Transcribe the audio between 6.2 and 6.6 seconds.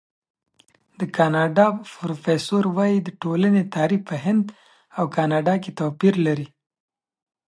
لري.